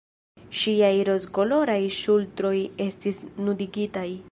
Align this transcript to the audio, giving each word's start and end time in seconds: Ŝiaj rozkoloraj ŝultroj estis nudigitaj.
Ŝiaj 0.61 0.93
rozkoloraj 1.09 1.77
ŝultroj 1.99 2.55
estis 2.89 3.23
nudigitaj. 3.49 4.11